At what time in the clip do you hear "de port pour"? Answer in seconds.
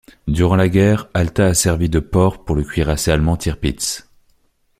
1.87-2.55